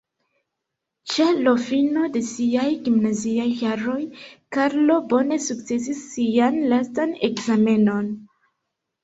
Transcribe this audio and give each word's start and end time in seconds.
Ĉe 1.15 1.25
l' 1.47 1.51
fino 1.65 2.05
de 2.15 2.21
siaj 2.29 2.65
gimnaziaj 2.87 3.45
jaroj, 3.65 3.99
Karlo 4.57 4.97
bone 5.13 5.39
sukcesis 5.49 6.01
sian 6.17 6.59
lastan 6.75 7.15
ekzamenon. 7.31 8.11